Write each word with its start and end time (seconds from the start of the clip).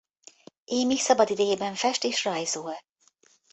Amy 0.67 0.97
szabadidejében 0.97 1.75
fest 1.75 2.03
és 2.03 2.23
rajzol. 2.25 2.77